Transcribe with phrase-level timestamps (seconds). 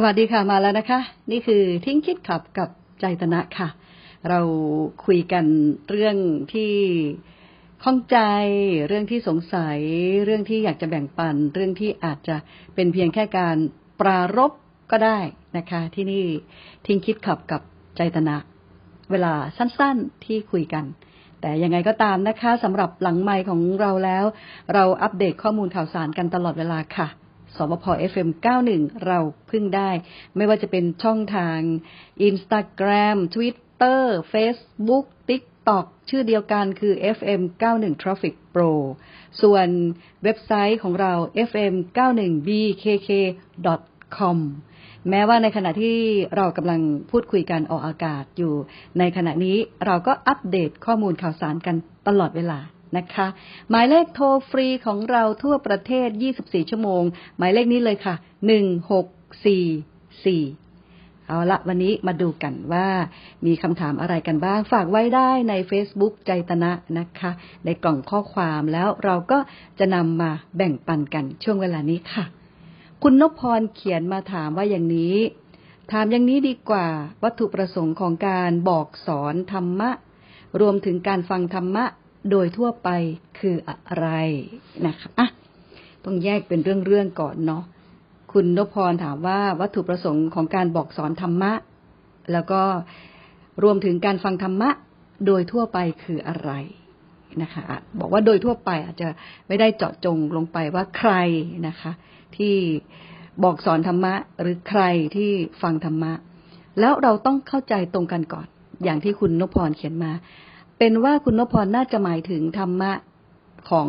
[0.00, 2.68] สวัสดีค่ะมาแล้วนะคะ นี่คือทิ้งคิดขับกับ
[3.00, 3.68] ใจตนะค่ะ
[4.28, 4.40] เรา
[5.06, 5.44] คุยกัน
[5.90, 6.16] เรื่อง
[6.52, 6.72] ที่
[7.84, 8.18] ข้องใจ
[8.88, 9.78] เรื่องที่สงสัย
[10.24, 12.36] เรื่องที่อยากจะแบ่งปัน เรื่องที่อาจจะ
[12.74, 13.56] เป็นเพียงแค่การ
[14.00, 14.52] ปรารบ
[14.90, 15.18] ก็ได้
[15.56, 16.24] นะคะ ที่นี่
[16.86, 17.60] ทิ้งคิดขับกับ
[17.96, 18.36] ใจตนะ
[19.10, 20.84] เวลาสั้นๆที่คุยกัน
[21.40, 24.24] แต่ยังไงก็ตามนะคะสำหรับหลังไมค์ของเราแล้ว
[24.74, 27.08] เราอัปเดตข้อมูลข่าวสารกันตลอดเวลาค่ะ
[27.58, 28.28] สบพ FM
[28.66, 29.18] 91 เรา
[29.50, 29.90] พึ่งได้
[30.36, 31.58] ไม่ว่าจะเป็นช่องทาง
[32.28, 37.40] Instagram Twitter Facebook TikTok ชื่อเดียวกันคือ FM
[37.76, 38.72] 91 Traffic Pro
[39.42, 39.68] ส่วน
[40.24, 41.12] เว็บไซต์ของเรา
[41.48, 41.74] fm
[42.10, 43.10] 91 bkk
[44.18, 44.38] com
[45.10, 45.96] แม้ว่าในขณะที่
[46.36, 46.80] เรากำลัง
[47.10, 48.54] พูดคุยกันออกอากาศอยู่
[48.98, 51.76] ในขณะนี้เราก็อัปเดตข้อมูลข่าวสารกัน
[52.08, 52.58] ตลอดเวลา
[52.96, 53.26] นะคะ
[53.70, 56.08] หมายเลขโทรฟรีของเราทั่วประเทศ
[56.40, 57.02] 24 ชั่วโมง
[57.38, 58.26] หมายเลขนี้เลยค่ะ 1644
[61.28, 62.88] เอาละวันนี้มาดูกันว่า
[63.46, 67.30] มีคำถามอะไรกันบ้าง ฝากไว้ได้ใน Facebook ใจตนะนะคะ
[67.64, 69.38] ในกล่องข้อความแล้วเราก็
[69.78, 72.24] จะนำมาแบ่งปันกันช่วงเวลานี้ค่ะ
[73.02, 75.16] คุณนพพรเขียนมาถามว่าอย่างนี้
[75.92, 76.86] ถามอย่างนี้ดีกว่า
[77.22, 79.90] วัตถุประสงค์ของการบอกสอนธรรมะ
[80.60, 81.84] รวมถึงการฟังธรรมะ
[82.30, 82.88] โดยทั่วไป
[83.38, 84.08] คืออะไร
[84.86, 85.28] นะคะอะ
[86.04, 87.62] ต้องแยกเป็นเรื่องๆก่อนเนาะ
[88.32, 91.52] คุณนพพรถามว่าวัตถุประสงค์ของการบอกสอนธรรมะ
[92.32, 92.60] แล้วก็
[93.62, 94.70] รวมถึงการฟังธรรมะ
[95.26, 96.50] โดยทั่วไปคืออะไร
[97.42, 99.08] นะคะอะบอกว่าโดยทั่วไปอาจจะ
[99.48, 101.12] ไม่ได้เจาะจงลงไปว่าใคร
[101.66, 101.92] นะคะ
[102.36, 102.54] ที่
[103.44, 104.82] บอกสอนธรรมะ หรือใคร
[105.16, 105.30] ที่
[105.62, 106.12] ฟังธรรมะ
[106.80, 108.46] แล้วเราต้องเข้าใจตรงกันก่อน
[108.84, 110.12] อย่างที่คุณนพพรเขียนมา
[110.78, 112.92] เป็นว่าคุณนพพรน่าจะหมายถึงธรรมะ
[113.70, 113.88] ของ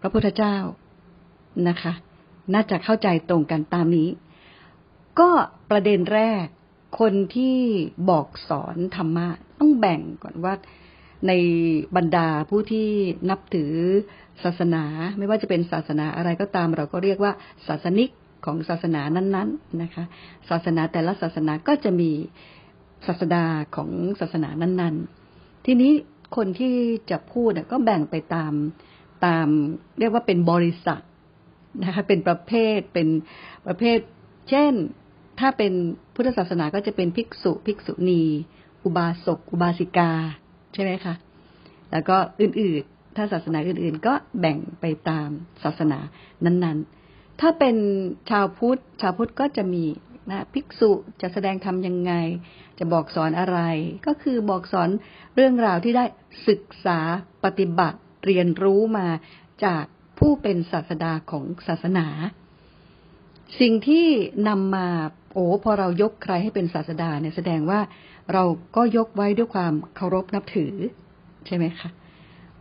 [0.00, 0.56] พระพุทธเจ้า
[1.68, 1.92] นะคะ
[2.54, 4.08] น่าจะเข้าใจตรงกันตามนี้
[5.20, 5.30] ก็
[5.70, 6.44] ประเด็นแรก
[7.00, 7.56] คนที่
[8.10, 10.54] บอกสอนธรรมะต้องแบ่งก่อนว่า
[11.26, 11.32] ใน
[11.96, 12.88] บรรดาผู้ที่
[13.30, 13.72] นับถือ
[14.44, 14.84] ศาสนา
[15.18, 17.32] ไม่ว่าจะเป็นศาสนาอะไรก็ตาม เราก็เรียกว่า
[17.66, 18.10] ศาสนิก
[18.44, 20.04] ของศาสนานั้น ๆ นะคะ
[20.48, 22.10] ศาสนาแต่ละศาสนาก็จะมี
[23.06, 23.44] ศาสดา
[23.76, 23.90] ของ
[24.20, 24.96] ศาสนานั้น
[25.30, 25.92] ๆ ทีนี้
[26.36, 26.76] คนที่
[27.10, 28.52] จะพูดก็แบ่งไปตาม
[29.26, 29.48] ตาม
[29.98, 31.02] เรียกว่าเป็นบริษัท
[31.84, 33.08] นะคะเป็นประเภทเป็น
[33.66, 33.98] ประเภท
[34.50, 34.72] เช่น
[35.40, 35.72] ถ้าเป็น
[36.14, 38.22] พุทธศาสนาก็จะเป็นภิกษุ ภิกษุณี
[38.84, 40.10] อุบาสก อุบาสิกา
[40.72, 41.14] ใช่ไหมคะ
[41.92, 45.28] แล้วก็อื่นๆ ถ้าศาสนาอื่นๆ ก็แบ่งไปตาม
[45.64, 45.98] ศาสนา
[46.44, 47.76] นั้นๆ ถ้าเป็น
[48.30, 49.84] ชาวพุทธ ชาวพุทธก็จะมี
[50.30, 50.90] นะภิกษุ
[51.22, 52.12] จะแสดงธรรมยังไง
[52.78, 53.58] จะบอกสอนอะไร
[54.06, 54.88] ก็คือบอกสอน
[55.34, 56.04] เรื่องราวที่ได้
[56.48, 56.98] ศึกษา
[57.44, 59.08] ปฏิบัติเรียนรู้มา
[59.64, 59.84] จาก
[60.18, 62.06] ผู้เป็นศาสดาของศาสนา
[63.60, 64.06] สิ่งที่
[64.48, 64.88] นำมา
[65.32, 67.80] โอ้พอเรายกใครให้เป็นศาสดาเนี่ยแสดงว่า
[68.32, 68.44] เรา
[68.76, 70.74] ก็ยกไว้ด้วยความเคารพนับถือ
[71.46, 71.88] ใช่ไหมคะ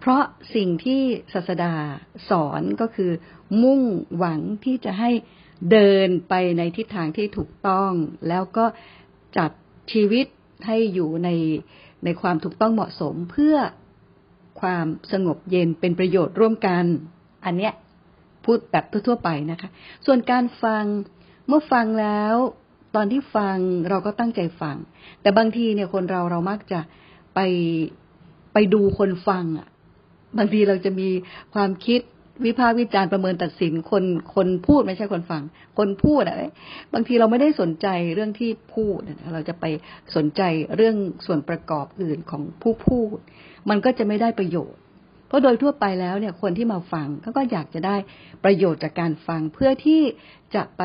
[0.00, 0.22] เพราะ
[0.54, 1.02] สิ่งที่
[1.32, 1.74] ศาสดา
[2.30, 3.10] สอนก็คือ
[3.62, 3.82] มุ่ง
[4.16, 5.10] หวังที่จะให้
[5.70, 7.92] เดินไปในทิศทางที่ถูกต้อง
[8.28, 8.64] แล้วก็
[9.36, 9.50] จัด
[9.92, 10.26] ชีวิต
[10.66, 11.28] ให้อยู่ใน
[12.04, 13.56] ในความถูกต้องเหมาะสมเพื่อ
[14.60, 16.84] ความสงบเย็นเป็นประโยชน์ร่วมกัน
[17.44, 17.72] อันเนี้ย
[18.44, 19.70] พูดแบบทั่วๆไปนะคะ
[20.06, 20.84] ส่วนการฟัง
[21.48, 22.34] เมื่อฟังแล้ว
[22.94, 23.56] ตอนที่ฟัง
[23.88, 24.76] เราก็ตั้งใจฟัง
[25.22, 26.80] แต่บางทีเนี่ยคนเราเรามักจะ
[27.34, 27.40] ไป
[28.52, 29.68] ไปดูคนฟังอะ
[30.38, 31.08] บางทีเราจะมี
[31.54, 32.00] ความคิด
[32.44, 34.04] วิพากษ์วิจารณ์ประเมินตัดสินคน
[34.34, 35.42] คนพูดไม่ใช่คนฟัง
[35.78, 36.36] คนพูดอะ
[36.94, 38.98] บางทีเราไม่ได้สนใจเรื่องที่พูด
[39.34, 39.64] เราจะไป
[40.16, 40.42] สนใจ
[40.76, 40.96] เรื่อง
[41.26, 43.16] ส่วนประกอบอื่นของผู้พูด
[43.70, 44.80] มันก็จะไม่ได้ประโยชน์
[45.26, 47.96] เพราะโดยทั่วไปแล้วเนี่ยคนที่มาฟังเขาก็อยากจะได้
[48.44, 50.02] ประโยชน์จากการฟังเพื่อที่
[50.54, 50.82] จะไป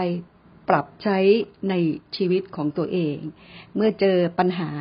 [0.70, 1.18] ปรับใช้
[1.70, 1.74] ใน
[2.16, 3.18] ชีวิตของตัวเอง
[3.76, 4.72] เมื่อเจอปัญหา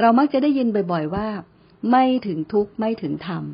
[0.00, 1.28] เรามักจะได้ยินบ่อย ๆว่า
[1.90, 3.44] ไม่ถึงทุกข์ไม่ถึงธรรม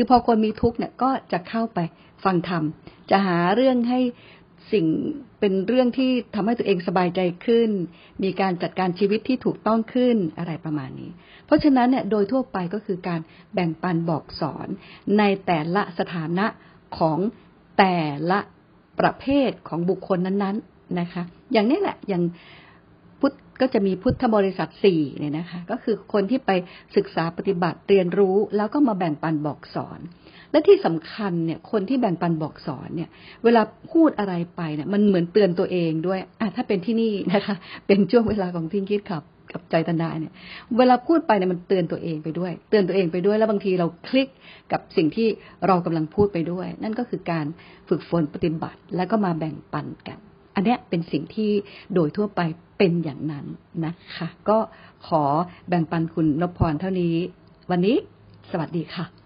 [0.00, 1.78] คือพอคนมีทุกข์เนี่ยก็จะเข้าไป
[2.24, 2.62] ฟังธรรม
[3.10, 4.00] จะหาเรื่องให้
[4.72, 4.86] สิ่ง
[5.40, 7.70] เป็นเรื่องที่ทำให้ตัวเองสบายใจขึ้น
[8.22, 11.10] มีการจัดการชีวิตที่ถูกต้องขึ้นอะไรประมาณนี้
[11.46, 13.20] เพราะฉะนั้นเนี่ยโดยทั่วไปก็คือการ
[13.54, 14.68] แบ่งปันบอกสอน
[15.18, 16.46] ในแต่ละสถานะ
[16.98, 17.18] ของ
[17.78, 17.98] แต่
[18.30, 18.38] ละ
[19.00, 21.22] ประเภทของบุคคลนั้นๆนะคะ
[21.52, 22.22] อย่างนี้แหละอย่าง
[23.20, 26.50] พุทธก็จะมีพุทธบริษัทสี่เนี่ยนะคะ ก็คือคนที่ไป
[26.96, 30.00] ศึกษาปฏิบัติเรียนรู้แล้วก็มาแบ่งปันบอกสอน
[30.52, 33.08] และที่สำคัญเนี่ย คนที่แบ่งปันบอกสอนเนี่ย
[33.44, 33.62] เวลา
[33.92, 37.56] พูดอะไรไปเนี่ยมันเหมือนเตือนตัวเองด้วยอะถ้าเป็นที่นี่นะคะ
[37.86, 39.22] เป็นช่วงเวลาของทิ้งคิดขับ
[39.52, 40.32] กับใจตนาเนี่ย
[40.78, 44.28] เวลาพูดไปเนี่ยมันเตือนตัวเองไปด้วย เตือนตัวเองไปด้วย แล้วบางทีเราคลิก
[44.72, 45.28] กับสิ่งที่
[45.66, 47.46] เรากำลังพูดไปด้วย นั่นก็คือการ
[47.88, 50.18] ฝึกฝนปฏิบัติแล้วก็มาแบ่งปันกัน
[50.58, 51.50] อันเนี้ยเป็นสิ่งที่
[51.94, 52.40] โดยทั่วไป
[52.78, 53.46] เป็นอย่างนั้น
[53.84, 54.58] นะคะ ก็
[55.06, 55.22] ขอ
[55.68, 57.16] แบ่งปันคุณนพพรเท่านี้
[57.70, 57.96] วันนี้
[58.50, 59.17] สวัสดีค่ะ